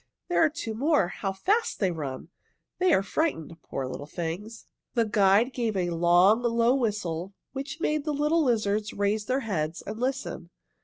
[0.29, 1.09] There are two more.
[1.09, 2.29] How fast they run!
[2.79, 3.61] They are frightened.
[3.61, 8.93] Poor little things!" The guide gave a long, low whistle which made the little lizards
[8.95, 10.49] raise their heads and listen.